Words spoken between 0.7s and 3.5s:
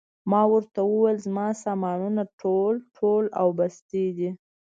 وویل: زما سامانونه ټول، ټول او